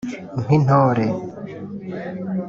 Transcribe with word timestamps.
Nk’intore 0.41 1.05